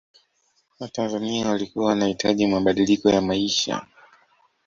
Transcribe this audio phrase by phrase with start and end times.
[0.79, 3.87] watanzania walikuwa wanahitaji mabadiliko ya maisha